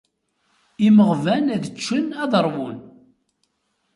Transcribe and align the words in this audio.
Imeɣban 0.87 1.45
ad 1.55 1.65
ččen, 1.75 2.07
ad 2.23 2.33
ṛwun. 2.45 2.77